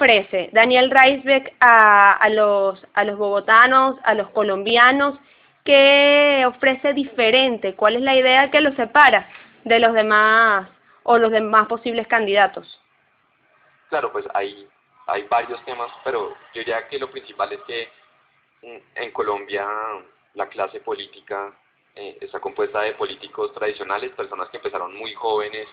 ¿Qué 0.00 0.04
ofrece 0.04 0.48
Daniel 0.54 0.90
Reisbeck 0.90 1.54
a, 1.60 2.12
a, 2.12 2.28
los, 2.30 2.82
a 2.94 3.04
los 3.04 3.18
bogotanos, 3.18 3.96
a 4.02 4.14
los 4.14 4.30
colombianos? 4.30 5.18
¿Qué 5.62 6.42
ofrece 6.48 6.94
diferente? 6.94 7.74
¿Cuál 7.74 7.96
es 7.96 8.00
la 8.00 8.16
idea 8.16 8.50
que 8.50 8.62
los 8.62 8.74
separa 8.76 9.28
de 9.64 9.78
los 9.78 9.92
demás 9.92 10.70
o 11.02 11.18
los 11.18 11.30
demás 11.30 11.68
posibles 11.68 12.06
candidatos? 12.06 12.80
Claro, 13.90 14.10
pues 14.10 14.24
hay, 14.32 14.66
hay 15.06 15.24
varios 15.24 15.62
temas, 15.66 15.90
pero 16.02 16.30
yo 16.54 16.60
diría 16.60 16.88
que 16.88 16.98
lo 16.98 17.10
principal 17.10 17.52
es 17.52 17.60
que 17.66 17.90
mm, 18.62 19.02
en 19.02 19.12
Colombia 19.12 19.68
la 20.32 20.48
clase 20.48 20.80
política 20.80 21.52
eh, 21.94 22.16
está 22.22 22.40
compuesta 22.40 22.80
de 22.80 22.94
políticos 22.94 23.52
tradicionales, 23.52 24.12
personas 24.12 24.48
que 24.48 24.56
empezaron 24.56 24.96
muy 24.96 25.12
jóvenes 25.12 25.68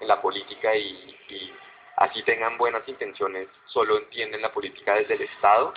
en 0.00 0.08
la 0.08 0.20
política 0.20 0.76
y, 0.76 1.16
y 1.30 1.50
así 2.00 2.22
tengan 2.22 2.56
buenas 2.56 2.86
intenciones, 2.88 3.46
solo 3.66 3.98
entienden 3.98 4.40
la 4.40 4.52
política 4.52 4.94
desde 4.94 5.14
el 5.14 5.22
Estado. 5.22 5.74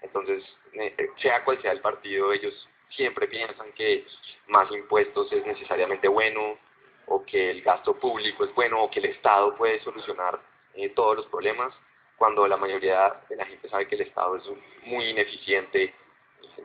Entonces, 0.00 0.42
eh, 0.72 1.10
sea 1.18 1.44
cual 1.44 1.60
sea 1.60 1.72
el 1.72 1.80
partido, 1.80 2.32
ellos 2.32 2.68
siempre 2.88 3.28
piensan 3.28 3.70
que 3.72 4.06
más 4.48 4.70
impuestos 4.72 5.30
es 5.32 5.44
necesariamente 5.46 6.08
bueno, 6.08 6.58
o 7.06 7.24
que 7.26 7.50
el 7.50 7.60
gasto 7.62 7.94
público 7.94 8.44
es 8.44 8.54
bueno, 8.54 8.82
o 8.82 8.90
que 8.90 9.00
el 9.00 9.06
Estado 9.06 9.54
puede 9.54 9.80
solucionar 9.80 10.40
eh, 10.74 10.88
todos 10.90 11.16
los 11.16 11.26
problemas, 11.26 11.74
cuando 12.16 12.48
la 12.48 12.56
mayoría 12.56 13.20
de 13.28 13.36
la 13.36 13.44
gente 13.44 13.68
sabe 13.68 13.86
que 13.86 13.96
el 13.96 14.02
Estado 14.02 14.36
es 14.36 14.44
muy 14.84 15.10
ineficiente, 15.10 15.94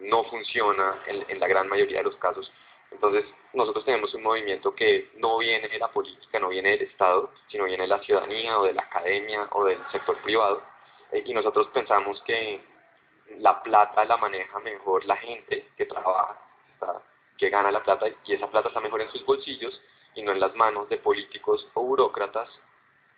no 0.01 0.23
funciona 0.23 1.03
en, 1.07 1.25
en 1.27 1.39
la 1.39 1.47
gran 1.47 1.67
mayoría 1.67 1.97
de 1.97 2.05
los 2.05 2.15
casos. 2.15 2.49
Entonces, 2.95 3.25
nosotros 3.51 3.83
tenemos 3.83 4.13
un 4.13 4.23
movimiento 4.23 4.73
que 4.73 5.11
no 5.17 5.37
viene 5.37 5.67
de 5.67 5.79
la 5.79 5.89
política, 5.89 6.39
no 6.39 6.47
viene 6.47 6.71
del 6.71 6.83
Estado, 6.83 7.29
sino 7.49 7.65
viene 7.65 7.83
de 7.83 7.89
la 7.89 7.99
ciudadanía 7.99 8.57
o 8.57 8.63
de 8.63 8.73
la 8.73 8.83
academia 8.83 9.49
o 9.51 9.65
del 9.65 9.79
sector 9.91 10.17
privado. 10.21 10.63
Eh, 11.11 11.21
y 11.25 11.33
nosotros 11.33 11.67
pensamos 11.73 12.21
que 12.21 12.61
la 13.39 13.61
plata 13.61 14.05
la 14.05 14.15
maneja 14.15 14.59
mejor 14.59 15.03
la 15.05 15.17
gente 15.17 15.67
que 15.75 15.85
trabaja, 15.85 16.39
que 17.37 17.49
gana 17.49 17.69
la 17.69 17.83
plata, 17.83 18.05
y 18.23 18.33
esa 18.33 18.49
plata 18.49 18.69
está 18.69 18.79
mejor 18.79 19.01
en 19.01 19.11
sus 19.11 19.25
bolsillos 19.25 19.81
y 20.13 20.23
no 20.23 20.31
en 20.31 20.39
las 20.39 20.55
manos 20.55 20.87
de 20.87 20.97
políticos 20.97 21.67
o 21.73 21.81
burócratas 21.81 22.49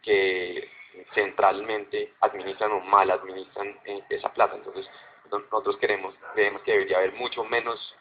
que 0.01 0.71
centralmente 1.13 2.15
administran 2.21 2.71
o 2.71 2.79
mal 2.79 3.11
administran 3.11 3.79
eh, 3.85 4.01
esa 4.09 4.33
plata. 4.33 4.55
Entonces, 4.55 4.89
nosotros 5.29 5.77
queremos, 5.77 6.15
creemos 6.33 6.63
que 6.63 6.71
debería 6.71 6.97
haber 6.97 7.13
mucho 7.13 7.43
menos 7.43 7.95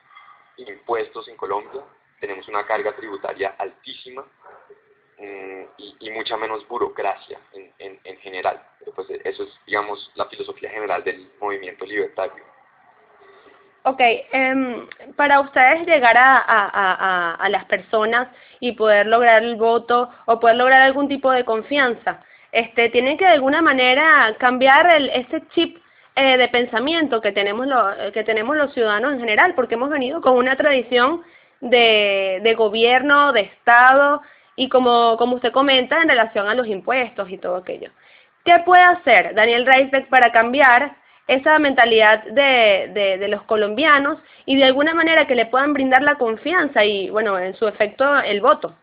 impuestos 0.59 1.29
en 1.29 1.37
Colombia, 1.37 1.83
tenemos 2.21 2.49
una 2.49 2.65
carga 2.65 2.95
tributaria 2.95 3.55
altísima 3.59 4.25
mm, 5.19 5.63
y, 6.01 6.11
mucha 6.11 6.37
menos 6.37 6.67
burocracia 6.69 7.39
en, 7.53 8.01
en, 8.03 8.17
general. 8.19 8.63
Pues 8.95 9.09
eso 9.25 9.43
es, 9.45 9.61
digamos, 9.67 10.11
la 10.15 10.27
filosofía 10.27 10.71
general 10.71 11.05
del 11.05 11.31
movimiento 11.41 11.85
libertario. 11.85 12.45
Ok, 13.83 14.01
em, 14.01 14.89
para 15.15 15.41
ustedes 15.41 15.87
llegar 15.87 16.17
a, 16.17 16.39
a, 16.39 17.35
a, 17.35 17.49
las 17.49 17.65
personas 17.67 18.29
y 18.59 18.73
poder 18.73 19.07
lograr 19.07 19.45
el 19.45 19.55
voto 19.55 20.11
o 20.25 20.41
poder 20.41 20.57
lograr 20.57 20.83
algún 20.83 21.07
tipo 21.07 21.31
de 21.31 21.45
confianza, 21.45 22.25
este, 22.51 22.89
tienen 22.89 23.17
que 23.17 23.27
de 23.27 23.33
alguna 23.33 23.63
manera 23.63 24.35
cambiar 24.41 24.91
el, 24.91 25.09
ese 25.11 25.47
chip 25.55 25.79
eh, 26.17 26.37
de 26.39 26.49
pensamiento 26.49 27.21
que 27.21 27.33
tenemos, 27.33 27.67
lo, 27.67 28.13
que 28.13 28.25
tenemos 28.25 28.57
los 28.57 28.73
ciudadanos 28.73 29.13
en 29.13 29.21
general, 29.21 29.55
porque 29.55 29.75
hemos 29.75 29.91
venido 29.91 30.21
con 30.21 30.37
una 30.37 30.57
tradición 30.57 31.23
de, 31.61 32.41
de 32.43 32.55
gobierno, 32.55 33.33
de 33.33 33.43
Estado, 33.43 34.23
y 34.57 34.69
como, 34.69 35.17
como 35.19 35.37
usted 35.37 35.53
comenta, 35.53 36.01
en 36.01 36.09
relación 36.09 36.49
a 36.49 36.55
los 36.55 36.67
impuestos 36.67 37.31
y 37.31 37.39
todo 37.39 37.57
aquello. 37.57 37.91
¿Qué 38.45 38.59
puede 38.65 38.83
hacer 38.83 39.35
Daniel 39.35 39.67
Reisbeck 39.67 40.09
para 40.09 40.33
cambiar 40.33 40.97
esa 41.27 41.59
mentalidad 41.59 42.23
de, 42.25 42.91
de, 42.95 43.19
de, 43.19 43.29
los 43.29 43.43
colombianos 43.43 44.19
y 44.47 44.57
de 44.57 44.65
alguna 44.65 44.95
manera 44.95 45.27
que 45.27 45.35
le 45.35 45.47
puedan 45.47 45.73
brindar 45.73 46.03
la 46.03 46.15
confianza 46.15 46.85
y, 46.85 47.11
bueno, 47.11 47.39
en 47.39 47.55
su 47.57 47.67
efecto, 47.67 48.21
el 48.21 48.41
voto? 48.41 48.75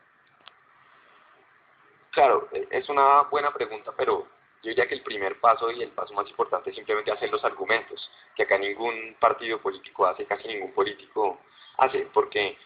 Claro, 2.11 2.47
e, 2.51 2.67
es 2.69 2.89
una 2.89 3.23
buena 3.31 3.51
pregunta, 3.51 3.91
pero 3.97 4.27
yo 4.63 4.69
diría 4.69 4.87
que 4.87 4.95
el 4.95 5.03
primer 5.03 5.41
paso 5.41 5.69
y 5.71 5.83
el 5.83 5.91
paso 5.91 6.13
más 6.13 6.29
importante 6.29 6.69
es 6.69 6.75
simplemente 6.77 7.11
hacer 7.11 7.29
los 7.29 7.43
argumentos, 7.43 8.09
que 8.33 8.43
acá 8.43 8.57
ningún 8.57 9.15
partido 9.19 9.59
político 9.59 10.05
hace, 10.05 10.25
casi 10.25 10.47
ningún 10.47 10.71
político 10.71 11.41
hace, 11.77 12.07
porque, 12.13 12.57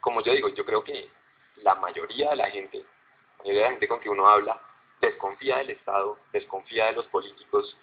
como 0.00 0.22
yo 0.22 0.32
digo, 0.32 0.48
yo 0.48 0.64
creo 0.64 0.82
que 0.82 1.10
la 1.56 1.74
mayoría 1.74 2.30
de 2.30 2.36
la 2.36 2.50
gente, 2.50 2.78
la 2.78 3.38
mayoría 3.38 3.60
de 3.60 3.64
la 3.64 3.70
gente 3.72 3.88
con 3.88 4.00
que 4.00 4.08
uno 4.08 4.26
habla, 4.26 4.58
desconfía 5.02 5.58
del 5.58 5.70
Estado, 5.70 6.18
desconfía 6.32 6.86
de 6.86 6.92
los 6.94 7.06
políticos, 7.08 7.76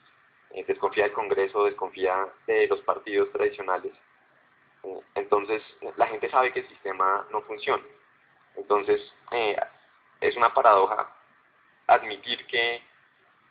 eh, 0.50 0.66
desconfía 0.66 1.04
del 1.04 1.14
Congreso, 1.14 1.66
desconfía 1.66 2.28
de 2.48 2.66
los 2.66 2.82
partidos 2.82 3.32
tradicionales. 3.32 3.94
Eh, 4.84 5.00
entonces, 5.14 5.62
la 5.98 6.08
gente 6.08 6.32
sabe 6.32 6.52
que 6.52 6.62
el 6.62 6.68
sistema 6.68 7.28
no 7.30 7.44
funciona. 7.44 7.84
Entonces, 8.56 9.00
eh, 9.32 9.56
es 10.20 10.36
una 10.36 10.52
paradoja 10.52 11.16
admitir 11.86 12.48
que 12.48 12.82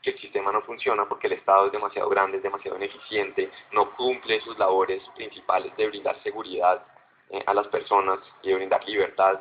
que 0.03 0.11
el 0.11 0.19
sistema 0.19 0.53
no 0.53 0.63
funciona 0.63 1.09
porque 1.09 1.27
el 1.27 1.35
Estado 1.35 1.67
es 1.67 1.73
demasiado 1.73 2.09
grande, 2.09 2.39
es 2.39 2.43
demasiado 2.43 2.77
ineficiente, 2.77 3.51
no 3.73 3.95
cumple 3.95 4.41
sus 4.41 4.59
labores 4.59 5.03
principales 5.15 5.77
de 5.77 5.89
brindar 5.89 6.21
seguridad 6.23 6.87
eh, 7.31 7.43
a 7.47 7.55
las 7.55 7.69
personas 7.69 8.19
y 8.43 8.49
de 8.49 8.57
brindar 8.57 8.85
libertad. 8.87 9.41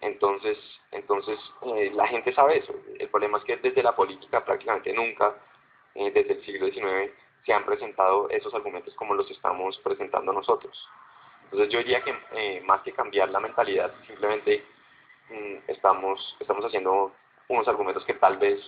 Entonces, 0.00 0.58
entonces 0.92 1.38
eh, 1.62 1.90
la 1.94 2.06
gente 2.06 2.32
sabe 2.32 2.58
eso. 2.58 2.74
El 2.98 3.08
problema 3.08 3.38
es 3.38 3.44
que 3.44 3.56
desde 3.56 3.82
la 3.82 3.96
política 3.96 4.44
prácticamente 4.44 4.92
nunca, 4.92 5.34
eh, 5.94 6.10
desde 6.12 6.34
el 6.34 6.44
siglo 6.44 6.66
XIX, 6.66 7.12
se 7.44 7.52
han 7.52 7.64
presentado 7.64 8.30
esos 8.30 8.54
argumentos 8.54 8.94
como 8.94 9.14
los 9.14 9.30
estamos 9.30 9.76
presentando 9.80 10.32
nosotros. 10.32 10.88
Entonces 11.44 11.68
yo 11.68 11.78
diría 11.80 12.02
que 12.02 12.62
más 12.64 12.80
que 12.82 12.92
cambiar 12.92 13.28
la 13.28 13.38
mentalidad, 13.38 13.92
simplemente 14.06 14.64
mm, 15.28 15.70
estamos, 15.70 16.36
estamos 16.40 16.64
haciendo 16.64 17.12
unos 17.48 17.68
argumentos 17.68 18.04
que 18.06 18.14
tal 18.14 18.38
vez 18.38 18.58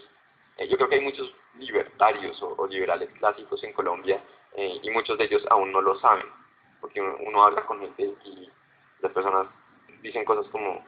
eh, 0.57 0.69
yo 0.69 0.77
creo 0.77 0.89
que 0.89 0.97
hay 0.97 1.01
muchos 1.03 1.35
libertarios 1.59 2.43
o, 2.43 2.67
liberales 2.67 3.11
clásicos 3.19 3.63
en 3.65 3.73
Colombia 3.73 4.23
eh, 4.55 4.81
y 4.83 4.91
muchos 4.91 5.19
de 5.19 5.25
ellos 5.25 5.45
aún 5.51 5.71
no 5.73 5.81
lo 5.81 5.99
saben, 5.99 6.27
porque 6.81 7.01
uno, 7.01 7.45
habla 7.45 7.67
con 7.67 7.81
gente 7.81 8.15
y 8.25 8.51
las 9.01 9.13
personas 9.13 9.49
dicen 10.01 10.25
cosas 10.25 10.47
como, 10.51 10.85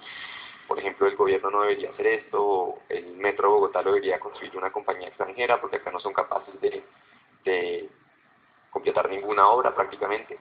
por 0.66 0.78
ejemplo, 0.78 1.06
el 1.06 1.16
gobierno 1.16 1.50
no 1.50 1.62
debería 1.62 1.90
hacer 1.90 2.06
esto, 2.06 2.42
o 2.42 2.82
el 2.88 3.14
Metro 3.16 3.48
de 3.48 3.54
Bogotá 3.54 3.82
lo 3.82 3.92
debería 3.92 4.20
construir 4.20 4.56
una 4.56 4.72
compañía 4.72 5.08
extranjera 5.08 5.60
porque 5.60 5.76
acá 5.76 5.90
no 5.90 6.00
son 6.00 6.14
capaces 6.14 6.58
de, 6.60 6.82
de 7.44 7.90
completar 8.70 9.08
ninguna 9.10 9.48
obra 9.48 9.74
prácticamente. 9.74 10.38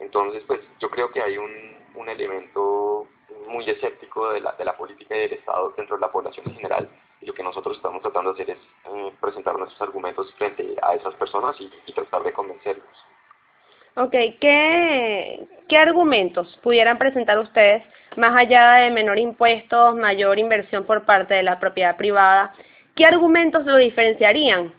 Entonces, 0.00 0.42
pues 0.46 0.60
yo 0.80 0.90
creo 0.90 1.10
que 1.10 1.22
hay 1.22 1.38
un, 1.38 1.76
un 1.94 2.08
elemento 2.08 3.08
muy 3.48 3.68
escéptico 3.68 4.32
de 4.32 4.40
la, 4.40 4.52
de 4.52 4.64
la 4.64 4.76
política 4.76 5.16
y 5.16 5.20
del 5.20 5.32
Estado 5.34 5.74
dentro 5.76 5.96
de 5.96 6.00
la 6.00 6.12
población 6.12 6.46
en 6.48 6.54
general 6.54 6.88
lo 7.28 7.34
que 7.34 7.42
nosotros 7.42 7.76
estamos 7.76 8.00
tratando 8.00 8.32
de 8.32 8.42
hacer 8.42 8.56
es 8.56 8.62
eh, 8.86 9.12
presentar 9.20 9.56
nuestros 9.56 9.80
argumentos 9.82 10.32
frente 10.34 10.74
a 10.82 10.94
esas 10.94 11.14
personas 11.14 11.54
y, 11.60 11.92
tratar 11.92 12.22
de 12.22 12.32
convencerlos. 12.32 12.86
Ok, 13.96 14.12
¿Qué, 14.40 15.46
¿qué 15.68 15.76
argumentos 15.76 16.58
pudieran 16.62 16.96
presentar 16.96 17.38
ustedes 17.38 17.84
más 18.16 18.34
allá 18.34 18.74
de 18.74 18.90
menor 18.90 19.18
impuestos, 19.18 19.94
mayor 19.94 20.38
inversión 20.38 20.84
por 20.84 21.04
parte 21.04 21.34
de 21.34 21.42
la 21.42 21.60
propiedad 21.60 21.96
privada? 21.96 22.54
¿Qué 22.96 23.04
argumentos 23.04 23.64
lo 23.66 23.76
diferenciarían 23.76 24.72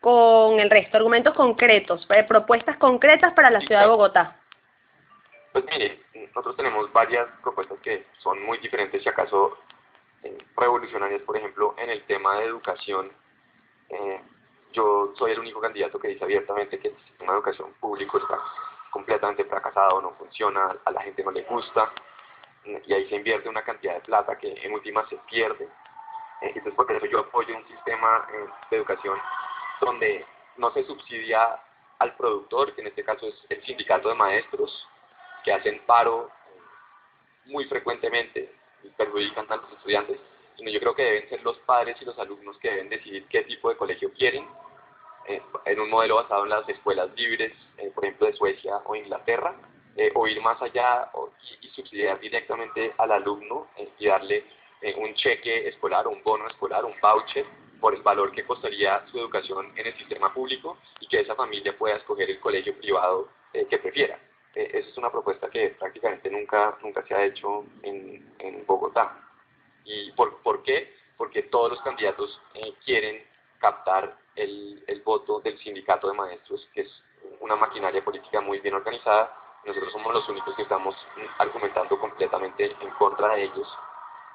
con 0.00 0.60
el 0.60 0.70
resto? 0.70 0.98
Argumentos 0.98 1.34
concretos, 1.34 2.06
eh, 2.10 2.22
propuestas 2.22 2.76
concretas 2.76 3.32
para 3.34 3.50
la 3.50 3.60
ciudad 3.60 3.82
de 3.82 3.88
Bogotá. 3.88 4.36
Pues 5.52 5.64
mire, 5.64 6.00
nosotros 6.28 6.56
tenemos 6.56 6.92
varias 6.92 7.26
propuestas 7.42 7.78
que 7.80 8.06
son 8.18 8.44
muy 8.44 8.58
diferentes, 8.58 9.02
si 9.02 9.08
acaso 9.08 9.58
revolucionarias, 10.56 11.22
por 11.22 11.36
ejemplo, 11.36 11.74
en 11.78 11.90
el 11.90 12.02
tema 12.04 12.38
de 12.38 12.46
educación. 12.46 13.12
Eh, 13.88 14.20
yo 14.72 15.12
soy 15.16 15.32
el 15.32 15.40
único 15.40 15.60
candidato 15.60 15.98
que 15.98 16.08
dice 16.08 16.24
abiertamente 16.24 16.78
que 16.78 16.88
el 16.88 16.96
sistema 17.04 17.32
de 17.32 17.38
educación 17.38 17.72
público 17.80 18.18
está 18.18 18.38
completamente 18.90 19.44
fracasado, 19.44 20.00
no 20.00 20.12
funciona, 20.14 20.76
a 20.84 20.90
la 20.90 21.02
gente 21.02 21.22
no 21.22 21.30
le 21.30 21.42
gusta, 21.42 21.92
y 22.64 22.92
ahí 22.92 23.08
se 23.08 23.16
invierte 23.16 23.48
una 23.48 23.62
cantidad 23.62 23.94
de 23.94 24.00
plata 24.00 24.36
que 24.36 24.54
en 24.62 24.72
última 24.72 25.06
se 25.08 25.16
pierde. 25.30 25.64
Eh, 26.42 26.52
entonces, 26.54 26.74
por 26.74 26.90
eso 26.90 27.06
yo 27.06 27.20
apoyo 27.20 27.56
un 27.56 27.66
sistema 27.68 28.26
eh, 28.32 28.46
de 28.70 28.76
educación 28.76 29.18
donde 29.80 30.26
no 30.56 30.72
se 30.72 30.84
subsidia 30.84 31.60
al 31.98 32.14
productor, 32.16 32.74
que 32.74 32.80
en 32.80 32.88
este 32.88 33.04
caso 33.04 33.26
es 33.26 33.34
el 33.48 33.62
sindicato 33.64 34.08
de 34.08 34.14
maestros, 34.14 34.88
que 35.44 35.52
hacen 35.52 35.80
paro 35.86 36.30
muy 37.46 37.64
frecuentemente 37.66 38.55
perjudican 38.96 39.46
tanto 39.46 39.66
a 39.66 39.70
los 39.70 39.78
estudiantes, 39.78 40.18
sino 40.56 40.70
yo 40.70 40.80
creo 40.80 40.94
que 40.94 41.04
deben 41.04 41.28
ser 41.28 41.42
los 41.42 41.58
padres 41.58 41.96
y 42.00 42.04
los 42.04 42.18
alumnos 42.18 42.56
que 42.58 42.70
deben 42.70 42.88
decidir 42.88 43.26
qué 43.28 43.42
tipo 43.42 43.68
de 43.68 43.76
colegio 43.76 44.12
quieren, 44.12 44.46
eh, 45.28 45.42
en 45.64 45.80
un 45.80 45.90
modelo 45.90 46.16
basado 46.16 46.44
en 46.44 46.50
las 46.50 46.68
escuelas 46.68 47.10
libres, 47.16 47.52
eh, 47.78 47.90
por 47.92 48.04
ejemplo, 48.04 48.28
de 48.28 48.34
Suecia 48.34 48.76
o 48.84 48.94
Inglaterra, 48.94 49.56
eh, 49.96 50.12
o 50.14 50.28
ir 50.28 50.40
más 50.40 50.60
allá 50.62 51.10
y, 51.62 51.68
subsidiar 51.68 52.20
directamente 52.20 52.94
al 52.96 53.12
alumno 53.12 53.68
y 53.98 54.06
darle 54.06 54.44
un 54.96 55.14
cheque 55.14 55.68
escolar, 55.68 56.06
un 56.06 56.22
bono 56.22 56.46
escolar, 56.46 56.84
un 56.84 56.94
voucher 57.00 57.44
por 57.80 57.94
el 57.94 58.02
valor 58.02 58.30
que 58.32 58.44
costaría 58.44 59.04
su 59.10 59.18
educación 59.18 59.72
en 59.76 59.86
el 59.86 59.96
sistema 59.98 60.32
público 60.32 60.78
y 61.00 61.08
que 61.08 61.20
esa 61.20 61.34
familia 61.34 61.76
pueda 61.76 61.96
escoger 61.96 62.30
el 62.30 62.40
colegio 62.40 62.74
privado 62.78 63.28
que 63.52 63.78
prefiera. 63.78 64.18
Eh, 64.56 64.70
es 64.72 64.98
una 64.98 65.10
propuesta 65.10 65.48
que 65.50 65.70
prácticamente 65.78 66.30
nunca, 66.30 66.76
nunca 66.82 67.06
se 67.06 67.14
ha 67.14 67.24
hecho 67.24 67.64
en, 67.82 68.34
en 68.38 68.66
Bogotá. 68.66 69.20
¿Y 69.84 70.10
por, 70.12 70.42
por 70.42 70.62
qué? 70.62 70.96
Porque 71.16 71.42
todos 71.44 71.70
los 71.70 71.82
candidatos 71.82 72.40
eh, 72.54 72.74
quieren 72.84 73.24
captar 73.58 74.16
el, 74.34 74.82
el 74.86 75.02
voto 75.02 75.40
del 75.40 75.58
sindicato 75.58 76.08
de 76.08 76.14
maestros, 76.14 76.68
que 76.74 76.82
es 76.82 77.02
una 77.40 77.56
maquinaria 77.56 78.04
política 78.04 78.40
muy 78.40 78.58
bien 78.60 78.74
organizada. 78.74 79.36
Nosotros 79.64 79.92
somos 79.92 80.12
los 80.12 80.28
únicos 80.28 80.54
que 80.56 80.62
estamos 80.62 80.94
argumentando 81.38 81.98
completamente 81.98 82.76
en 82.80 82.90
contra 82.98 83.34
de 83.34 83.44
ellos. 83.44 83.78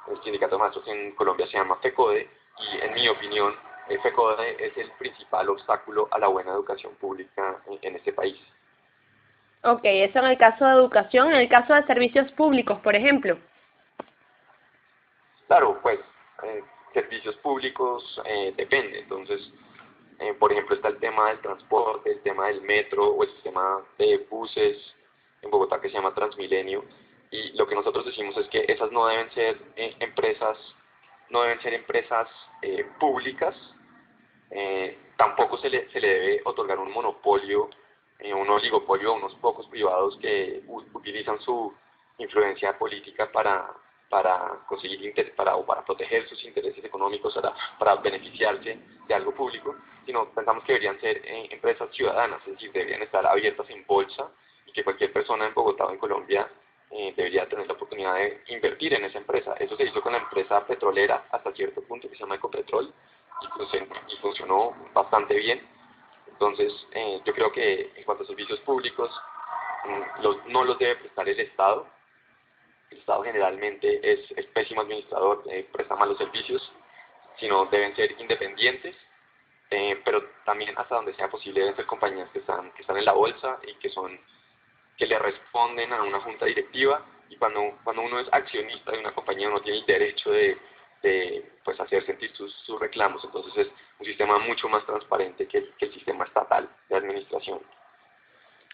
El 0.08 0.22
sindicato 0.24 0.56
de 0.56 0.60
maestros 0.60 0.88
en 0.88 1.16
Colombia 1.16 1.48
se 1.48 1.54
llama 1.54 1.78
FECODE 1.78 2.30
y 2.60 2.82
en 2.82 2.94
mi 2.94 3.08
opinión 3.08 3.56
el 3.88 4.00
FECODE 4.02 4.66
es 4.66 4.78
el 4.78 4.92
principal 4.92 5.50
obstáculo 5.50 6.08
a 6.12 6.20
la 6.20 6.28
buena 6.28 6.52
educación 6.52 6.96
pública 6.96 7.62
en, 7.82 7.96
este 7.96 8.14
país. 8.14 8.38
Ok, 9.64 9.82
eso 9.84 10.20
en 10.20 10.26
el 10.26 10.38
caso 10.38 10.66
de 10.66 10.74
educación, 10.74 11.32
en 11.32 11.42
el 11.42 11.50
caso 11.50 11.74
de 11.74 11.84
servicios 11.86 12.32
públicos, 12.32 12.80
por 12.80 12.96
ejemplo. 12.96 13.38
Claro, 15.48 15.80
pues 15.84 16.00
eh, 16.44 16.64
servicios 16.94 17.36
públicos 17.38 18.22
eh, 18.26 18.54
depende, 18.58 19.00
entonces, 19.00 19.52
eh, 20.20 20.34
por 20.34 20.52
ejemplo, 20.52 20.76
está 20.76 20.88
el 20.88 20.98
tema 20.98 21.30
del 21.30 21.40
transporte, 21.42 22.12
el 22.12 22.22
tema 22.22 22.48
del 22.48 22.62
metro 22.62 23.10
o 23.10 23.24
el 23.24 23.30
sistema 23.32 23.82
de 24.00 24.26
buses 24.30 24.78
en 25.44 25.52
Bogotá 25.52 25.80
que 25.80 25.90
se 25.90 25.96
llama 25.96 26.16
Transmilenio, 26.16 26.84
y 27.30 27.56
lo 27.56 27.68
que 27.68 27.76
nosotros 27.76 28.06
decimos 28.06 28.36
es 28.38 28.48
que 28.50 28.66
esas 28.68 28.92
no 28.92 29.06
deben 29.08 29.32
ser 29.32 29.58
eh, 29.76 29.96
empresas 30.00 30.58
no 31.30 31.44
deben 31.44 31.62
ser 31.62 31.74
empresas 31.74 32.28
eh, 32.62 32.86
públicas, 33.00 33.56
tampoco 35.16 35.58
se 35.60 35.70
le, 35.70 35.90
se 35.92 36.02
le 36.02 36.08
debe 36.08 36.42
otorgar 36.44 36.78
un 36.78 36.92
monopolio, 36.92 37.70
eh, 38.22 38.34
un 38.34 38.50
oligopolio 38.50 39.14
unos 39.14 39.36
pocos 39.36 39.68
privados 39.68 40.18
que 40.18 40.64
utilizan 40.94 41.40
su 41.42 41.74
influencia 42.18 42.78
política 42.78 43.32
para, 43.32 43.74
para 44.10 44.60
conseguir 44.68 45.34
para, 45.36 45.56
o 45.56 45.66
para 45.66 45.84
proteger 45.84 46.28
sus 46.28 46.44
intereses 46.44 46.84
económicos, 46.84 47.34
para, 47.34 47.54
para 47.78 47.96
beneficiarse 47.96 48.80
de 49.08 49.14
algo 49.14 49.34
público, 49.34 49.76
sino 50.06 50.30
pensamos 50.30 50.64
que 50.64 50.74
deberían 50.74 51.00
ser 51.00 51.22
empresas 51.26 51.90
ciudadanas, 51.92 52.40
es 52.46 52.54
decir, 52.54 52.72
deberían 52.72 53.02
estar 53.02 53.26
abiertas 53.26 53.70
en 53.70 53.86
bolsa 53.86 54.30
y 54.66 54.72
que 54.72 54.84
cualquier 54.84 55.12
persona 55.12 55.46
en 55.48 55.54
Bogotá 55.54 55.86
o 55.86 55.92
en 55.92 55.98
Colombia 55.98 56.48
eh, 56.94 57.14
debería 57.16 57.48
tener 57.48 57.66
la 57.68 57.74
oportunidad 57.74 58.16
de 58.16 58.44
invertir 58.50 58.94
en 58.94 59.06
esa 59.06 59.18
empresa. 59.18 59.54
Eso 59.58 59.78
se 59.78 59.86
hizo 59.86 60.02
con 60.02 60.12
la 60.12 60.20
empresa 60.20 60.66
petrolera 60.68 61.26
hasta 61.32 61.54
cierto 61.54 61.82
punto 61.84 62.10
que 62.10 62.16
se 62.16 62.24
llama 62.24 62.36
Ecopetrol 62.36 62.94
y, 63.42 64.18
funcionó 64.18 64.76
bastante 64.94 65.36
bien. 65.36 65.66
Entonces, 66.42 66.74
eh, 66.94 67.22
yo 67.24 67.34
creo 67.36 67.52
que 67.52 67.92
en 67.96 68.04
cuanto 68.04 68.24
a 68.24 68.28
servicios 68.28 68.60
públicos, 68.62 69.12
mm, 69.86 70.52
no 70.52 70.64
los 70.64 70.80
debe 70.80 70.96
prestar 70.96 71.30
el 71.30 71.40
Estado. 71.40 71.88
El 72.90 72.98
Estado 72.98 73.22
generalmente 73.22 74.00
es, 74.12 74.20
es 74.36 74.48
pésimo 74.48 74.82
administrador, 74.82 75.44
eh, 75.52 75.70
presta 75.72 75.96
malos 75.96 76.18
servicios, 76.18 76.72
sino 77.40 77.66
deben 77.68 77.96
ser 77.96 78.20
independientes, 78.20 78.96
pero 80.04 80.22
también 80.44 80.76
hasta 80.78 80.96
donde 80.96 81.14
sea 81.14 81.30
posible 81.30 81.60
deben 81.60 81.76
ser 81.76 81.86
compañías 81.86 82.30
que 82.32 82.40
están, 82.40 82.72
que 82.72 82.82
están 82.82 82.98
en 82.98 83.06
la 83.06 83.14
bolsa 83.14 83.60
y 83.62 83.76
que 83.76 83.90
son 83.90 84.20
que 84.98 85.06
le 85.06 85.18
responden 85.20 85.94
a 85.94 86.04
una 86.04 86.20
junta 86.22 86.46
directiva 86.46 87.06
y 87.30 87.38
cuando, 87.38 87.78
cuando 87.84 88.02
uno 88.02 88.20
es 88.20 88.28
accionista 88.34 88.92
de 88.92 89.00
una 89.00 89.14
compañía 89.14 89.48
uno 89.48 89.62
tiene 89.62 89.80
el 89.80 89.86
derecho 89.86 90.32
de, 90.32 90.58
de 91.02 91.52
pues 91.64 91.80
hacer 91.80 92.06
sentir 92.06 92.32
sus, 92.36 92.54
sus, 92.66 92.80
reclamos. 92.80 93.24
Entonces 93.24 93.68
es 93.68 93.68
un 94.00 94.06
sistema 94.06 94.40
mucho 94.40 94.70
más 94.70 94.86
transparente 94.86 95.48
que 95.48 95.60
el, 95.60 95.74
que 95.78 95.86
el 95.86 95.94
sistema 95.94 96.26
estatal 96.26 96.70
de 96.90 96.96
administración. 96.96 97.60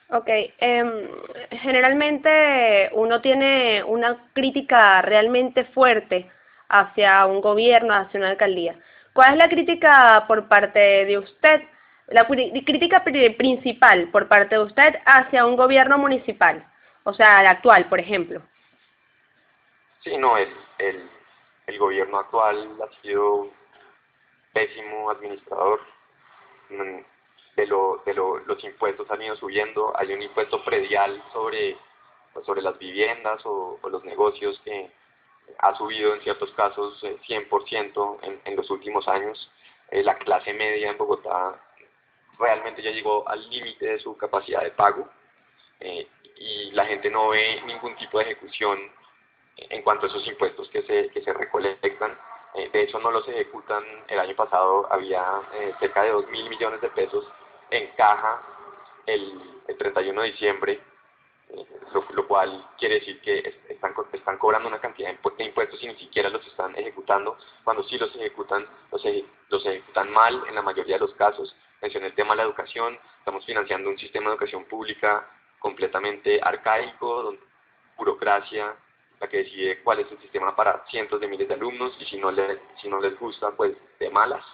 Ok, 0.09 0.27
eh, 0.27 1.09
generalmente 1.51 2.89
uno 2.93 3.21
tiene 3.21 3.83
una 3.83 4.29
crítica 4.33 5.01
realmente 5.01 5.65
fuerte 5.65 6.31
hacia 6.69 7.25
un 7.25 7.41
gobierno, 7.41 7.93
hacia 7.93 8.19
una 8.19 8.29
alcaldía. 8.29 8.75
¿Cuál 9.13 9.33
es 9.33 9.37
la 9.37 9.49
crítica 9.49 10.25
por 10.27 10.47
parte 10.47 11.05
de 11.05 11.17
usted 11.17 11.61
la 12.07 12.25
crítica 12.25 13.03
principal 13.03 14.09
por 14.09 14.27
parte 14.27 14.55
de 14.55 14.63
usted 14.63 14.95
hacia 15.05 15.45
un 15.45 15.57
gobierno 15.57 15.97
municipal, 15.97 16.65
o 17.03 17.13
sea, 17.13 17.41
el 17.41 17.47
actual, 17.47 17.89
por 17.89 17.99
ejemplo. 17.99 18.41
Sí, 20.03 20.17
no, 20.17 20.37
el, 20.37 20.49
el, 20.79 21.09
el 21.67 21.77
gobierno 21.77 22.19
actual 22.19 22.77
ha 22.81 23.01
sido 23.01 23.49
pésimo 24.53 25.09
administrador. 25.11 25.81
Mm, 26.69 26.99
de, 27.55 27.65
lo, 27.67 28.01
de 28.05 28.13
lo, 28.13 28.39
los 28.39 28.63
impuestos 28.63 29.09
han 29.09 29.21
ido 29.21 29.35
subiendo. 29.35 29.93
Hay 29.97 30.13
un 30.13 30.21
impuesto 30.21 30.63
predial 30.63 31.23
sobre, 31.33 31.77
pues, 32.33 32.45
sobre 32.45 32.61
las 32.61 32.77
viviendas 32.77 33.41
o, 33.45 33.79
los 33.89 34.03
negocios 34.03 34.59
que 34.63 34.91
ha 35.59 35.75
subido 35.75 36.13
en 36.13 36.21
ciertos 36.21 36.51
casos 36.53 37.01
100% 37.03 38.19
eh, 38.21 38.27
en, 38.27 38.41
en 38.45 38.55
los 38.55 38.69
últimos 38.69 39.07
años. 39.07 39.51
Eh, 39.89 40.03
la 40.03 40.17
clase 40.17 40.53
media 40.53 40.91
en 40.91 40.97
Bogotá 40.97 41.59
realmente 42.37 42.81
ya 42.81 42.91
llegó 42.91 43.27
al 43.27 43.49
límite 43.49 43.87
de 43.87 43.99
su 43.99 44.15
capacidad 44.17 44.61
de 44.61 44.71
pago 44.71 45.09
eh, 45.79 46.07
y 46.35 46.71
la 46.71 46.85
gente 46.85 47.09
no 47.09 47.29
ve 47.29 47.61
ningún 47.65 47.95
tipo 47.95 48.19
de 48.19 48.25
ejecución 48.25 48.79
en 49.57 49.81
cuanto 49.81 50.05
a 50.05 50.09
esos 50.09 50.25
impuestos 50.27 50.69
que 50.69 50.81
se, 50.83 51.09
que 51.09 51.21
se 51.21 51.33
recolectan. 51.33 52.17
Eh, 52.53 52.69
de 52.71 52.83
hecho, 52.83 52.99
no 52.99 53.11
los 53.11 53.27
ejecutan. 53.27 53.83
El 54.07 54.19
año 54.19 54.35
pasado 54.35 54.91
había 54.91 55.41
eh, 55.53 55.73
cerca 55.79 56.03
de 56.03 56.11
2 56.11 56.29
mil 56.29 56.49
millones 56.49 56.81
de 56.81 56.89
pesos 56.89 57.27
en 57.69 57.87
caja 57.95 58.41
el, 59.05 59.61
el 59.67 59.77
31 59.77 60.21
de 60.21 60.31
diciembre, 60.31 60.81
lo, 61.93 62.03
lo, 62.13 62.27
cual 62.27 62.69
quiere 62.77 62.95
decir 62.95 63.21
que 63.21 63.61
están, 63.69 63.93
están 64.11 64.37
cobrando 64.37 64.67
una 64.67 64.79
cantidad 64.79 65.09
de 65.09 65.43
impuestos 65.43 65.81
y 65.81 65.87
ni 65.87 65.95
siquiera 65.95 66.29
los 66.29 66.45
están 66.45 66.75
ejecutando. 66.77 67.37
Cuando 67.63 67.83
sí 67.83 67.97
los 67.97 68.13
ejecutan, 68.15 68.67
los, 68.91 69.03
los 69.49 69.65
ejecutan 69.65 70.11
mal 70.11 70.43
en 70.47 70.55
la 70.55 70.61
mayoría 70.61 70.95
de 70.95 71.01
los 71.01 71.13
casos 71.13 71.55
mencioné 71.81 72.07
el 72.07 72.15
tema 72.15 72.31
de 72.31 72.37
la 72.37 72.43
educación, 72.43 72.97
estamos 73.19 73.45
financiando 73.45 73.89
un 73.89 73.97
sistema 73.97 74.25
de 74.25 74.31
educación 74.35 74.65
pública 74.65 75.27
completamente 75.59 76.39
arcaico, 76.41 77.23
donde 77.23 77.41
burocracia 77.97 78.75
la 79.19 79.27
que 79.27 79.37
decide 79.37 79.81
cuál 79.83 79.99
es 79.99 80.11
el 80.11 80.19
sistema 80.19 80.55
para 80.55 80.83
cientos 80.89 81.19
de 81.19 81.27
miles 81.27 81.47
de 81.47 81.55
alumnos 81.55 81.95
y 81.99 82.05
si 82.05 82.17
no 82.17 82.31
les, 82.31 82.59
si 82.81 82.87
no 82.87 82.99
les 82.99 83.17
gusta, 83.19 83.51
pues 83.51 83.75
de 83.99 84.09
malas. 84.09 84.45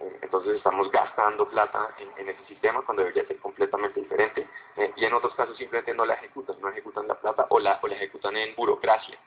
Eh, 0.00 0.18
entonces 0.22 0.56
estamos 0.56 0.90
gastando 0.90 1.48
plata 1.48 1.94
en, 1.98 2.08
en 2.18 2.28
ese 2.34 2.44
sistema 2.46 2.82
cuando 2.82 3.02
debería 3.02 3.26
ser 3.26 3.38
completamente 3.38 4.00
diferente. 4.00 4.46
Eh, 4.76 4.92
y 4.96 5.04
en 5.04 5.14
otros 5.14 5.34
casos 5.34 5.56
simplemente 5.56 5.94
no 5.94 6.04
la 6.04 6.14
ejecutan, 6.14 6.56
no 6.60 6.68
ejecutan 6.68 7.08
la 7.08 7.14
plata 7.14 7.46
o 7.50 7.58
la, 7.58 7.78
o 7.82 7.86
la 7.88 7.96
ejecutan 7.96 8.36
en 8.36 8.54
burocracia. 8.54 9.18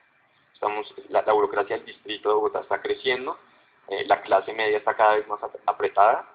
Estamos, 0.54 0.94
la, 1.10 1.22
la 1.22 1.34
burocracia 1.34 1.78
del 1.78 1.86
distrito 1.86 2.30
de 2.30 2.36
Bogotá 2.36 2.60
está 2.60 2.82
creciendo, 2.82 3.40
eh, 3.88 4.04
la 4.06 4.22
clase 4.22 4.54
media 4.54 4.78
está 4.78 4.94
cada 4.94 5.16
vez 5.16 5.28
más 5.28 5.40
apretada 5.66 6.28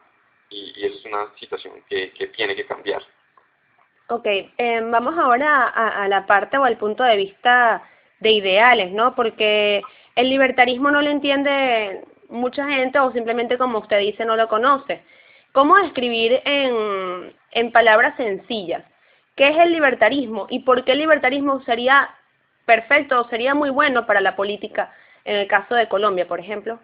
y, 0.48 0.72
y 0.76 0.86
eso 0.86 0.98
es 0.98 1.04
una 1.04 1.28
situación 1.36 1.74
que, 1.88 2.12
que 2.12 2.28
tiene 2.28 2.56
que 2.56 2.66
cambiar. 2.66 3.02
Ok, 4.08 4.26
eh, 4.26 4.80
vamos 4.82 5.16
ahora 5.18 5.68
a, 5.68 6.02
a, 6.02 6.08
la 6.08 6.26
parte 6.26 6.58
o 6.58 6.64
al 6.64 6.76
punto 6.76 7.04
de 7.04 7.16
vista 7.16 7.82
de 8.20 8.30
ideales, 8.30 8.92
¿no? 8.92 9.14
Porque 9.14 9.82
el 10.16 10.30
libertarismo 10.30 10.90
no 10.90 11.02
lo 11.02 11.10
entiende 11.10 12.04
mucha 12.28 12.66
gente 12.68 12.98
o 12.98 13.12
simplemente 13.12 13.58
como 13.58 13.78
usted 13.78 13.98
dice 13.98 14.24
no 14.24 14.36
lo 14.36 14.48
conoce. 14.48 15.02
¿Cómo 15.52 15.76
describir 15.76 16.40
en, 16.44 17.34
en 17.52 17.72
palabras 17.72 18.16
sencillas 18.16 18.84
qué 19.36 19.48
es 19.48 19.58
el 19.58 19.72
libertarismo 19.72 20.46
y 20.48 20.60
por 20.60 20.84
qué 20.84 20.92
el 20.92 20.98
libertarismo 20.98 21.60
sería 21.62 22.14
perfecto 22.64 23.20
o 23.20 23.28
sería 23.28 23.54
muy 23.54 23.70
bueno 23.70 24.06
para 24.06 24.20
la 24.20 24.36
política 24.36 24.92
en 25.24 25.36
el 25.36 25.48
caso 25.48 25.74
de 25.74 25.88
Colombia, 25.88 26.28
por 26.28 26.40
ejemplo? 26.40 26.78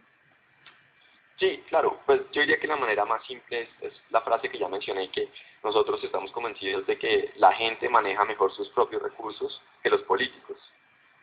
Sí, 1.38 1.64
claro, 1.68 2.00
pues 2.04 2.20
yo 2.32 2.42
diría 2.42 2.60
que 2.60 2.66
la 2.66 2.76
manera 2.76 3.06
más 3.06 3.25
simple 3.25 3.66
es, 3.80 3.92
la 4.10 4.20
frase 4.20 4.50
que 4.50 4.58
ya 4.58 4.68
mencioné, 4.68 5.08
que 5.10 5.30
nosotros 5.64 6.02
estamos 6.04 6.30
convencidos 6.32 6.87
de 6.87 6.99
que 6.99 7.32
la 7.37 7.52
gente 7.52 7.88
maneja 7.88 8.25
mejor 8.26 8.52
sus 8.52 8.68
propios 8.70 9.02
recursos 9.02 9.62
que 9.82 9.88
los 9.88 10.02
políticos. 10.02 10.58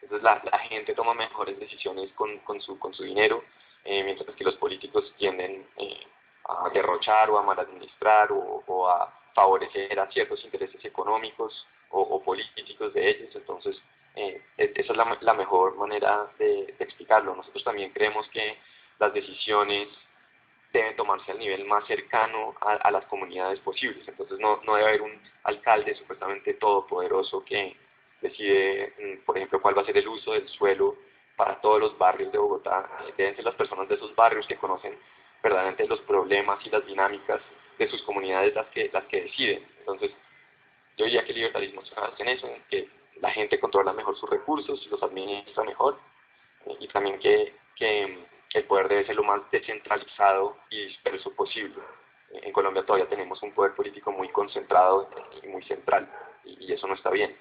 Entonces 0.10 0.24
la, 0.24 0.60
gente 0.60 0.94
toma 0.94 1.14
mejores 1.14 1.60
decisiones 1.60 2.10
con, 2.14 2.38
con, 2.40 2.62
su, 2.62 2.80
con 2.80 2.94
su 2.94 3.04
dinero, 3.04 3.44
eh, 3.84 4.04
mientras 4.06 4.34
que 4.38 4.44
los 4.46 4.56
políticos 4.56 5.14
tienden 5.18 5.68
eh, 5.76 6.08
a 6.46 6.70
derrochar 6.70 7.30
o 7.30 7.38
a 7.38 7.44
maladministrar 7.44 8.32
o, 8.32 8.64
o 8.66 8.90
a 8.90 9.14
favorecer 9.36 10.00
a 10.00 10.10
ciertos 10.10 10.42
intereses 10.46 10.84
económicos 10.86 11.68
o, 11.90 12.22
políticos 12.24 12.94
de 12.94 13.10
ellos. 13.10 13.36
Entonces, 13.36 13.82
eh, 14.16 14.42
esa 14.58 14.94
es 14.94 14.98
la, 15.22 15.34
mejor 15.34 15.76
manera 15.76 16.32
de, 16.40 16.74
explicarlo. 16.80 17.36
Nosotros 17.36 17.66
también 17.66 17.92
creemos 17.92 18.30
que 18.30 18.58
las 19.00 19.14
decisiones 19.14 19.90
deben 20.72 20.96
tomarse 20.96 21.32
al 21.34 21.40
nivel 21.40 21.66
más 21.66 21.86
cercano 21.86 22.56
a, 22.62 22.76
a, 22.76 22.92
las 22.92 23.06
comunidades 23.08 23.60
posibles. 23.60 24.08
Entonces 24.08 24.40
no, 24.40 24.62
no 24.64 24.76
debe 24.76 24.88
haber 24.88 25.02
un 25.02 25.22
alcalde 25.44 25.96
supuestamente 25.96 26.54
todopoderoso 26.54 27.44
que 27.44 27.76
decide, 28.22 28.94
mm, 28.98 29.26
por 29.26 29.38
ejemplo, 29.38 29.62
cuál 29.62 29.78
va 29.78 29.82
a 29.82 29.86
ser 29.86 29.98
el 29.98 30.08
uso 30.08 30.34
del 30.34 30.48
suelo 30.50 30.96
para 31.36 31.62
todos 31.62 31.80
los 31.80 31.98
barrios 31.98 32.32
de 32.32 32.38
Bogotá. 32.38 32.90
Deben 33.16 33.36
ser 33.36 33.46
las 33.46 33.56
personas 33.56 33.88
de 33.88 33.96
esos 33.96 34.16
barrios 34.16 34.48
que 34.48 34.58
conocen 34.58 34.98
verdaderamente 35.42 35.88
los 35.88 36.02
problemas 36.02 36.66
y 36.66 36.70
las 36.70 36.86
dinámicas 36.86 37.42
de 37.78 37.88
sus 37.88 38.02
comunidades 38.04 38.56
las 38.56 38.68
que, 38.68 38.90
las 38.92 39.06
que 39.06 39.22
deciden. 39.22 39.66
Entonces, 39.80 40.12
yo 40.98 41.06
diría 41.06 41.24
que 41.24 41.32
el 41.32 41.38
libertarismo 41.38 41.86
se 41.86 41.94
basa 41.94 42.16
en 42.18 42.30
eso, 42.30 42.48
en 42.48 42.64
que 42.70 42.90
la 43.22 43.30
gente 43.32 43.60
controla 43.60 43.94
mejor 43.94 44.18
sus 44.18 44.30
recursos, 44.30 44.86
los 44.88 45.04
administra 45.04 45.64
mejor, 45.64 46.00
y 46.80 46.88
también 46.88 47.20
que, 47.20 47.54
que 47.76 48.26
el 48.54 48.64
poder 48.66 48.88
debe 48.88 49.06
ser 49.06 49.16
lo 49.16 49.24
más 49.24 49.42
descentralizado 49.52 50.58
y 50.72 50.86
disperso 50.88 51.32
posible. 51.34 51.76
En 52.32 52.52
Colombia 52.52 52.84
todavía 52.84 53.08
tenemos 53.08 53.42
un 53.44 53.54
poder 53.54 53.74
político 53.74 54.12
muy 54.12 54.30
concentrado 54.30 55.10
y 55.42 55.48
muy 55.48 55.64
central, 55.64 56.12
y 56.44 56.74
eso 56.74 56.88
no 56.88 56.96
está 56.96 57.12
bien. 57.12 57.38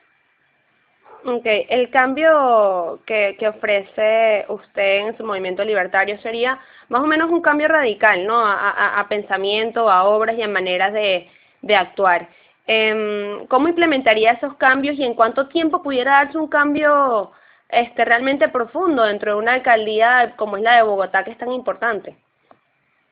Ok, 1.28 1.44
el 1.44 1.90
cambio 1.90 3.00
que, 3.04 3.36
que 3.36 3.48
ofrece 3.48 4.44
usted 4.48 5.08
en 5.08 5.16
su 5.16 5.24
movimiento 5.24 5.64
libertario 5.64 6.20
sería 6.20 6.60
más 6.88 7.02
o 7.02 7.06
menos 7.06 7.28
un 7.30 7.40
cambio 7.42 7.66
radical, 7.66 8.24
¿no? 8.24 8.40
A, 8.46 9.04
pensamiento, 9.08 9.90
a 9.90 10.04
obras 10.04 10.38
y 10.38 10.42
a 10.42 10.48
maneras 10.48 10.92
de, 10.92 11.28
actuar. 11.74 12.28
Eh, 12.68 13.44
¿Cómo 13.48 13.68
implementaría 13.68 14.32
esos 14.32 14.54
cambios 14.54 14.96
y 14.96 15.04
en 15.04 15.14
cuánto 15.14 15.48
tiempo 15.48 15.82
pudiera 15.82 16.12
darse 16.12 16.38
un 16.38 16.46
cambio 16.46 17.32
este, 17.70 18.04
realmente 18.04 18.48
profundo 18.48 19.02
dentro 19.02 19.32
de 19.32 19.38
una 19.38 19.54
alcaldía 19.54 20.34
como 20.36 20.56
es 20.56 20.62
la 20.62 20.76
de 20.76 20.82
Bogotá, 20.82 21.24
que 21.24 21.32
es 21.32 21.38
tan 21.38 21.50
importante? 21.50 22.16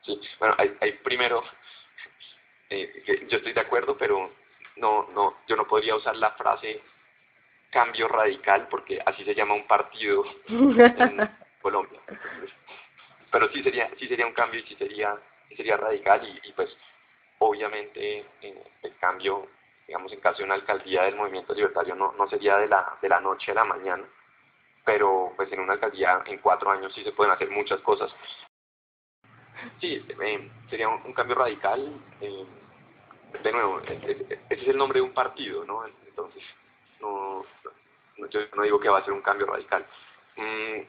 Sí, 0.03 0.17
bueno, 0.39 0.55
hay, 0.57 0.73
hay 0.79 0.93
primero, 1.03 1.43
eh, 2.69 3.27
yo 3.27 3.37
estoy 3.37 3.51
de 3.51 3.61
acuerdo, 3.61 3.97
pero 3.97 4.31
no, 4.77 5.09
no, 5.13 5.39
yo 5.49 5.57
no 5.57 5.67
podría 5.67 5.95
usar 5.95 6.15
la 6.15 6.31
frase 6.31 6.81
cambio 7.75 8.07
radical, 8.07 8.69
porque 8.69 9.01
así 9.05 9.25
se 9.25 9.35
llama 9.35 9.53
un 9.53 9.67
partido 9.67 10.23
en 10.47 11.29
Colombia. 11.61 11.99
Pero 13.29 13.49
sí 13.49 13.61
sería, 13.63 13.91
sí 13.99 14.07
sería 14.07 14.25
un 14.25 14.33
cambio 14.33 14.61
y 14.61 14.63
sí 14.63 14.75
sería, 14.75 15.13
sería 15.57 15.75
radical 15.75 16.21
y, 16.41 16.53
pues 16.53 16.69
obviamente 17.39 18.25
eh, 18.41 18.63
el 18.81 18.95
cambio, 18.95 19.47
digamos 19.85 20.13
en 20.13 20.21
caso 20.21 20.37
de 20.37 20.45
una 20.45 20.53
alcaldía 20.53 21.03
del 21.03 21.17
movimiento 21.17 21.53
libertario 21.53 21.95
no, 21.95 22.13
no 22.13 22.29
sería 22.29 22.57
de 22.59 22.69
la, 22.69 22.97
de 23.01 23.09
la 23.09 23.19
noche 23.19 23.51
a 23.51 23.55
la 23.55 23.65
mañana, 23.65 24.05
pero 24.85 25.33
pues 25.35 25.51
en 25.51 25.59
una 25.59 25.73
alcaldía 25.73 26.23
en 26.27 26.37
cuatro 26.37 26.71
años 26.71 26.93
sí 26.93 27.03
se 27.03 27.11
pueden 27.11 27.33
hacer 27.33 27.49
muchas 27.49 27.81
cosas. 27.81 28.09
Sí, 29.81 30.01
eh, 30.23 30.51
sería 30.69 30.87
un, 30.87 31.11
cambio 31.11 31.35
radical. 31.35 32.01
Eh, 32.21 32.45
de 33.43 33.51
nuevo, 33.51 33.81
ese 33.81 34.39
es 34.49 34.67
el 34.69 34.77
nombre 34.77 34.99
de 34.99 35.05
un 35.05 35.13
partido, 35.13 35.65
¿no? 35.65 35.85
Entonces, 35.85 36.41
no, 37.01 37.45
yo 38.29 38.39
no 38.55 38.63
digo 38.63 38.79
que 38.79 38.89
va 38.89 38.99
a 38.99 39.03
ser 39.03 39.13
un 39.13 39.21
cambio 39.21 39.47
radical. 39.47 39.85
Mm, 40.37 40.81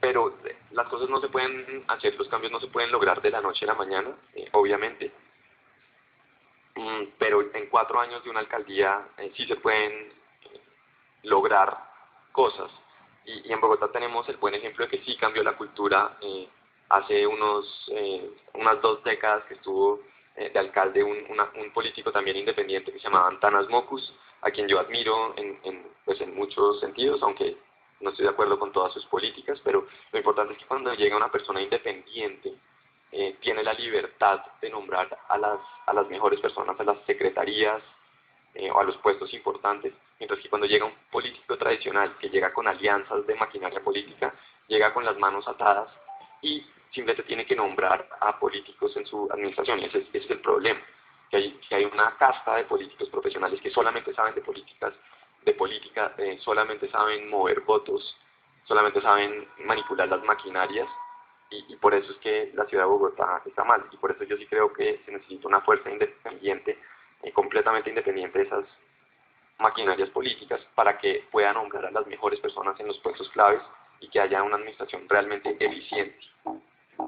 pero 0.00 0.38
las 0.70 0.88
cosas 0.88 1.08
no 1.08 1.20
se 1.20 1.28
pueden 1.28 1.84
hacer, 1.88 2.14
los 2.16 2.28
cambios 2.28 2.52
no 2.52 2.60
se 2.60 2.68
pueden 2.68 2.92
lograr 2.92 3.20
de 3.20 3.30
la 3.30 3.40
noche 3.40 3.64
a 3.64 3.68
la 3.68 3.74
mañana, 3.74 4.10
eh, 4.34 4.48
obviamente. 4.52 5.12
Mm, 6.76 7.04
pero 7.18 7.42
en 7.54 7.66
cuatro 7.68 8.00
años 8.00 8.22
de 8.22 8.30
una 8.30 8.40
alcaldía 8.40 9.08
eh, 9.18 9.32
sí 9.36 9.46
se 9.46 9.56
pueden 9.56 9.92
eh, 9.92 10.60
lograr 11.24 11.76
cosas. 12.32 12.70
Y, 13.24 13.52
en 13.52 13.60
Bogotá 13.60 13.90
tenemos 13.90 14.28
el 14.28 14.36
buen 14.36 14.54
ejemplo 14.54 14.84
de 14.84 14.90
que 14.90 15.04
sí 15.04 15.16
cambió 15.16 15.42
la 15.42 15.56
cultura. 15.56 16.16
hace 16.90 17.26
unos 17.26 17.90
unas 18.54 18.80
dos 18.80 19.04
décadas 19.04 19.44
que 19.44 19.54
estuvo 19.54 20.00
de 20.34 20.58
alcalde 20.58 21.02
un, 21.04 21.26
un 21.56 21.70
político 21.72 22.10
también 22.10 22.38
independiente 22.38 22.92
que 22.92 22.98
se 22.98 23.04
llamaba 23.04 23.28
Antanas 23.28 23.68
Mocus, 23.68 24.14
a 24.42 24.50
quien 24.50 24.68
yo 24.68 24.78
admiro 24.78 25.34
en, 25.36 25.58
en, 25.64 25.86
pues 26.04 26.20
en 26.20 26.34
muchos 26.34 26.80
sentidos, 26.80 27.22
aunque 27.22 27.56
no 28.00 28.10
estoy 28.10 28.24
de 28.24 28.30
acuerdo 28.30 28.58
con 28.58 28.72
todas 28.72 28.92
sus 28.92 29.04
políticas, 29.06 29.60
pero 29.64 29.86
lo 30.12 30.18
importante 30.18 30.52
es 30.52 30.58
que 30.60 30.66
cuando 30.66 30.94
llega 30.94 31.16
una 31.16 31.30
persona 31.30 31.60
independiente, 31.60 32.54
eh, 33.10 33.36
tiene 33.40 33.62
la 33.62 33.72
libertad 33.72 34.40
de 34.60 34.70
nombrar 34.70 35.18
a 35.28 35.38
las, 35.38 35.58
a 35.86 35.94
las 35.94 36.08
mejores 36.08 36.40
personas 36.40 36.78
a 36.78 36.84
las 36.84 36.98
secretarías 37.06 37.82
eh, 38.54 38.70
o 38.70 38.78
a 38.78 38.84
los 38.84 38.96
puestos 38.98 39.32
importantes, 39.32 39.94
mientras 40.18 40.40
que 40.40 40.48
cuando 40.48 40.66
llega 40.66 40.84
un 40.84 40.94
político 41.10 41.56
tradicional 41.56 42.16
que 42.18 42.28
llega 42.28 42.52
con 42.52 42.68
alianzas 42.68 43.26
de 43.26 43.34
maquinaria 43.34 43.80
política, 43.80 44.34
llega 44.68 44.92
con 44.92 45.04
las 45.04 45.18
manos 45.18 45.48
atadas 45.48 45.88
y 46.42 46.64
simplemente 46.92 47.22
tiene 47.22 47.46
que 47.46 47.56
nombrar 47.56 48.08
a 48.20 48.38
políticos 48.38 48.94
en 48.96 49.06
su 49.06 49.26
administración, 49.32 49.80
y 49.80 49.84
ese 49.86 50.06
es 50.12 50.30
el 50.30 50.40
problema 50.40 50.80
que 51.30 51.36
hay, 51.36 51.52
que 51.68 51.74
hay 51.74 51.84
una 51.84 52.16
casta 52.16 52.56
de 52.56 52.64
políticos 52.64 53.08
profesionales 53.08 53.60
que 53.60 53.70
solamente 53.70 54.14
saben 54.14 54.34
de 54.34 54.40
políticas, 54.40 54.94
de 55.44 55.54
política, 55.54 56.14
eh, 56.18 56.38
solamente 56.40 56.88
saben 56.90 57.28
mover 57.28 57.60
votos, 57.60 58.16
solamente 58.64 59.00
saben 59.00 59.48
manipular 59.64 60.08
las 60.08 60.22
maquinarias 60.24 60.88
y, 61.50 61.76
por 61.76 61.94
eso 61.94 62.12
es 62.12 62.18
que 62.18 62.52
la 62.54 62.66
ciudad 62.66 62.84
de 62.84 62.90
Bogotá 62.90 63.40
está 63.46 63.64
mal 63.64 63.82
y 63.90 63.96
por 63.96 64.10
eso 64.10 64.24
yo 64.24 64.36
sí 64.36 64.46
creo 64.46 64.70
que 64.72 65.00
se 65.06 65.12
necesita 65.12 65.48
una 65.48 65.62
fuerza 65.62 65.90
independiente, 65.90 66.78
eh, 67.22 67.32
completamente 67.32 67.88
independiente 67.88 68.38
de 68.38 68.44
esas 68.44 68.64
maquinarias 69.58 70.10
políticas 70.10 70.60
para 70.74 70.98
que 70.98 71.26
puedan 71.30 71.54
nombrar 71.54 71.86
a 71.86 71.90
las 71.90 72.06
mejores 72.06 72.38
personas 72.40 72.78
en 72.78 72.86
los 72.86 72.98
puestos 72.98 73.28
claves 73.30 73.62
y 74.00 74.08
que 74.08 74.20
haya 74.20 74.42
una 74.42 74.56
administración 74.56 75.08
realmente 75.08 75.56
eficiente. 75.58 76.18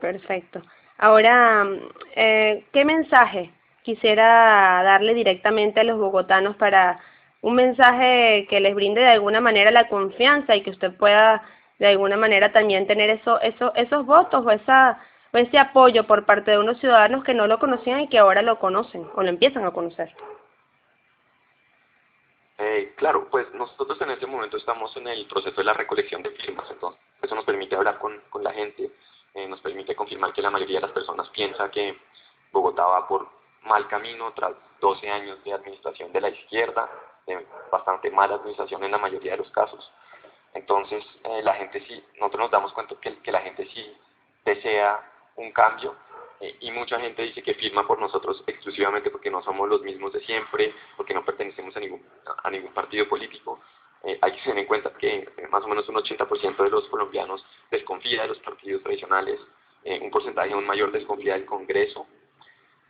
Perfecto. 0.00 0.62
Ahora, 0.99 1.67
eh, 2.15 2.65
¿qué 2.73 2.85
mensaje 2.85 3.53
quisiera 3.83 4.83
darle 4.83 5.15
directamente 5.15 5.81
a 5.81 5.85
los 5.85 5.99
bogotanos 5.99 6.57
para 6.57 7.01
un 7.43 7.55
mensaje 7.55 8.47
que 8.49 8.61
les 8.61 8.75
brinde 8.75 9.01
de 9.01 9.09
alguna 9.09 9.41
manera 9.41 9.71
la 9.71 9.89
confianza 9.89 10.57
y 10.57 10.63
que 10.63 10.71
usted 10.71 10.95
pueda 10.97 11.43
de 11.79 11.87
alguna 11.89 12.17
manera 12.17 12.53
también 12.53 12.87
tener 12.87 13.09
eso, 13.09 13.41
eso, 13.41 13.73
esos 13.75 14.05
votos 14.05 14.45
o, 14.45 14.51
esa, 14.51 15.01
o 15.33 15.39
ese 15.39 15.59
apoyo 15.59 16.07
por 16.07 16.27
parte 16.27 16.51
de 16.51 16.59
unos 16.59 16.79
ciudadanos 16.79 17.25
que 17.25 17.33
no 17.33 17.47
lo 17.47 17.59
conocían 17.59 18.03
y 18.03 18.09
que 18.09 18.19
ahora 18.19 18.43
lo 18.43 18.59
conocen 18.59 19.09
o 19.15 19.23
lo 19.23 19.29
empiezan 19.29 19.65
a 19.65 19.71
conocer. 19.71 20.15
Eh, 22.59 22.93
claro, 22.97 23.29
pues 23.31 23.47
nosotros 23.55 23.99
en 24.03 24.11
este 24.11 24.27
momento 24.27 24.59
estamos 24.59 24.95
en 24.99 25.09
el 25.09 25.27
proceso 25.27 25.57
de 25.57 25.65
la 25.65 25.73
recolección 25.73 26.23
de 26.23 26.31
firmas, 26.33 26.71
entonces 26.71 27.01
eso 27.23 27.35
nos 27.35 27.47
permite 27.47 27.75
hablar 27.75 27.99
con, 27.99 28.21
con 28.29 28.45
la 28.45 28.53
gente, 28.53 28.91
eh, 29.33 29.49
nos 29.49 29.63
permite 29.63 29.95
confirmar 29.95 30.35
que 30.35 30.43
la 30.43 30.51
mayoría 30.51 30.77
de 30.77 30.87
las 30.87 30.93
personas 30.93 31.31
piensa 31.31 31.71
que 31.71 31.97
Bogotá 32.53 32.85
va 32.85 33.09
por 33.09 33.39
mal 33.64 33.87
camino 33.88 34.33
tras 34.33 34.52
12 34.81 35.11
años 35.11 35.43
de 35.45 35.52
administración 35.52 36.12
de 36.12 36.21
la 36.21 36.31
izquierda, 36.31 36.88
de 37.26 37.47
bastante 37.71 38.11
mala 38.11 38.37
administración 38.37 38.83
en 38.85 38.93
la 38.93 38.99
mayoría 38.99 39.33
de 39.33 39.38
los 39.38 39.50
casos. 39.50 39.93
Entonces, 40.55 41.05
eh, 41.25 41.43
la 41.43 41.55
gente 41.55 41.81
sí, 41.87 42.02
nosotros 42.19 42.40
nos 42.40 42.50
damos 42.50 42.73
cuenta 42.73 42.97
que, 43.00 43.33
la 43.33 43.40
gente 43.40 43.67
sí 43.73 43.97
desea 44.45 45.00
un 45.37 45.52
cambio 45.52 45.95
eh, 46.40 46.57
y 46.61 46.71
mucha 46.73 46.99
gente 46.99 47.23
dice 47.23 47.43
que 47.43 47.55
firma 47.55 47.87
por 47.87 48.00
nosotros 48.00 48.43
exclusivamente 48.47 49.11
porque 49.11 49.31
no 49.31 49.43
somos 49.43 49.69
los 49.69 49.83
mismos 49.83 50.12
de 50.12 50.21
siempre, 50.21 50.75
porque 50.97 51.14
no 51.14 51.25
pertenecemos 51.25 51.76
a 51.76 51.81
ningún, 51.81 52.73
partido 52.75 53.09
político. 53.09 53.61
Eh, 54.02 54.19
hay 54.21 54.33
que 54.33 54.43
tener 54.43 54.59
en 54.59 54.67
cuenta 54.67 54.90
que 54.95 55.29
más 55.50 55.62
o 55.62 55.69
menos 55.69 55.88
un 55.88 55.97
80% 55.97 56.57
de 56.64 56.71
los 56.71 56.88
colombianos 56.88 57.45
desconfía 57.71 58.23
de 58.23 58.29
los 58.29 58.38
partidos 58.38 58.83
tradicionales, 58.83 59.38
un 59.83 60.11
porcentaje 60.11 60.52
aún 60.52 60.67
mayor 60.67 60.93
desconfía 60.93 61.33
del 61.33 61.47
Congreso, 61.47 62.07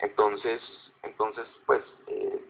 entonces, 0.03 0.63
entonces 1.03 1.47
pues 1.67 1.83
eh, 2.07 2.41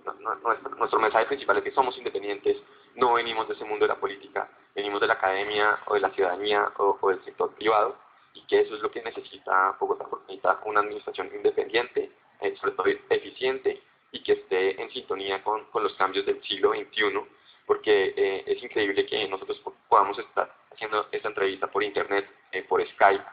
nuestro, 0.78 1.00
mensaje 1.00 1.26
principal 1.26 1.58
es 1.58 1.64
que 1.64 1.72
somos 1.72 1.96
independientes, 1.98 2.56
no 2.94 3.14
venimos 3.14 3.48
de 3.48 3.54
ese 3.54 3.64
mundo 3.64 3.84
de 3.84 3.94
la 3.94 4.00
política, 4.00 4.48
venimos 4.74 5.00
de 5.00 5.06
la 5.06 5.14
academia 5.14 5.78
o 5.86 5.94
de 5.94 6.00
la 6.00 6.10
ciudadanía 6.10 6.72
o, 6.78 7.08
del 7.08 7.24
sector 7.24 7.54
privado 7.54 7.96
y 8.34 8.42
que 8.46 8.60
eso 8.60 8.74
es 8.74 8.82
lo 8.82 8.90
que 8.90 9.02
necesita 9.02 9.76
Bogotá, 9.78 10.06
porque 10.08 10.26
necesita 10.26 10.60
una 10.64 10.80
administración 10.80 11.30
independiente, 11.34 12.12
eh, 12.40 12.56
sobre 12.56 12.72
todo 12.72 12.86
eficiente 12.86 13.82
y 14.12 14.22
que 14.22 14.32
esté 14.32 14.80
en 14.80 14.90
sintonía 14.90 15.42
con, 15.42 15.64
con 15.66 15.82
los 15.82 15.94
cambios 15.94 16.26
del 16.26 16.42
siglo 16.42 16.72
XXI, 16.72 17.20
porque 17.66 18.14
eh, 18.16 18.44
es 18.46 18.62
increíble 18.62 19.06
que 19.06 19.28
nosotros 19.28 19.60
podamos 19.88 20.18
estar 20.18 20.52
haciendo 20.72 21.06
esta 21.10 21.28
entrevista 21.28 21.66
por 21.68 21.82
internet, 21.82 22.28
por 22.68 22.84
Skype, 22.84 23.24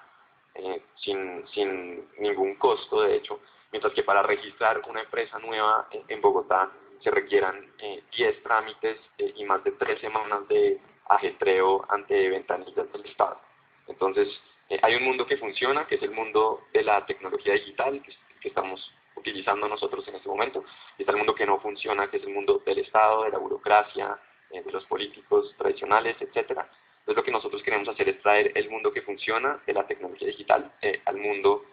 sin, 0.95 1.47
sin 1.49 2.07
ningún 2.19 2.55
costo, 2.55 3.01
de 3.01 3.15
hecho, 3.15 3.39
mientras 3.71 3.93
que 3.93 4.03
para 4.03 4.23
registrar 4.23 4.81
una 4.87 5.01
empresa 5.01 5.39
nueva 5.39 5.87
en, 6.07 6.21
Bogotá 6.21 6.71
se 7.03 7.11
requieran 7.11 7.71
10 7.77 8.03
eh, 8.19 8.39
trámites 8.43 8.99
eh, 9.17 9.33
y 9.35 9.45
más 9.45 9.63
de 9.63 9.71
3 9.71 9.99
semanas 9.99 10.47
de 10.47 10.79
ajetreo 11.09 11.85
ante 11.89 12.29
ventanillas 12.29 12.91
del 12.91 13.05
Estado. 13.05 13.39
Entonces, 13.87 14.27
eh, 14.69 14.79
hay 14.81 14.95
un 14.95 15.03
mundo 15.03 15.25
que 15.25 15.37
funciona, 15.37 15.87
que 15.87 15.95
es 15.95 16.03
el 16.03 16.11
mundo 16.11 16.61
de 16.73 16.83
la 16.83 17.05
tecnología 17.05 17.53
digital, 17.53 18.01
que, 18.01 18.13
estamos 18.47 18.93
utilizando 19.17 19.67
nosotros 19.67 20.07
en 20.07 20.15
este 20.15 20.29
momento, 20.29 20.63
y 20.97 21.01
está 21.01 21.11
el 21.11 21.17
mundo 21.17 21.35
que 21.35 21.45
no 21.45 21.59
funciona, 21.59 22.09
que 22.09 22.15
es 22.15 22.23
el 22.23 22.33
mundo 22.33 22.61
del 22.65 22.79
Estado, 22.79 23.25
de 23.25 23.31
la 23.31 23.39
burocracia, 23.39 24.17
de 24.49 24.71
los 24.71 24.85
políticos 24.85 25.53
tradicionales, 25.57 26.15
etcétera. 26.21 26.69
Entonces, 26.99 27.15
lo 27.17 27.23
que 27.23 27.31
nosotros 27.31 27.61
queremos 27.61 27.89
hacer 27.89 28.07
es 28.07 28.21
traer 28.21 28.53
el 28.55 28.69
mundo 28.69 28.93
que 28.93 29.01
funciona 29.01 29.61
de 29.67 29.73
la 29.73 29.85
tecnología 29.85 30.29
digital 30.29 30.71
al 31.03 31.17
mundo 31.17 31.65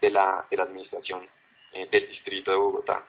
de, 0.00 0.10
la, 0.10 0.46
de 0.50 0.56
la 0.56 0.62
administración 0.62 1.28
eh, 1.72 1.88
del 1.90 2.08
distrito 2.08 2.50
de 2.50 2.56
Bogotá. 2.56 3.06